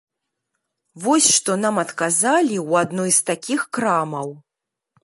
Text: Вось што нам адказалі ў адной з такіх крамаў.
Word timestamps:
Вось 1.03 1.27
што 1.35 1.51
нам 1.65 1.75
адказалі 1.83 2.57
ў 2.69 2.87
адной 2.87 3.11
з 3.21 3.33
такіх 3.33 3.61
крамаў. 3.79 4.27